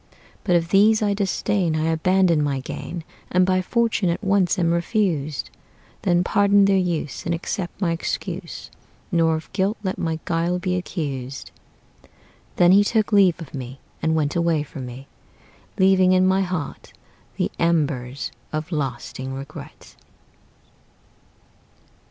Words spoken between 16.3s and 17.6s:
heart the